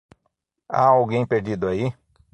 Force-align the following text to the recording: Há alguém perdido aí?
Há 0.67 0.87
alguém 0.87 1.27
perdido 1.27 1.67
aí? 1.67 1.93